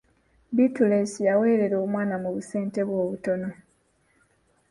[0.55, 3.49] Bittuleesi yaweerera omwana mu busente bwe obutono.